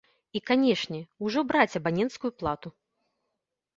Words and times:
І, 0.37 0.39
канешне, 0.49 1.01
ужо 1.29 1.39
браць 1.53 1.77
абаненцкую 1.81 2.31
плату. 2.41 2.67